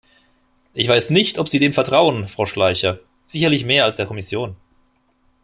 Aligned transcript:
Ich 0.73 0.87
weiß 0.87 1.11
nicht, 1.11 1.37
ob 1.37 1.47
Sie 1.47 1.59
dem 1.59 1.73
vertrauen, 1.73 2.27
Frau 2.27 2.47
Schleicher, 2.47 2.97
sicherlich 3.27 3.65
mehr 3.65 3.83
als 3.85 3.97
der 3.97 4.07
Kommission. 4.07 4.55